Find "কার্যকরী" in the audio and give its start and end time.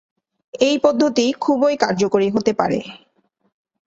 1.77-2.27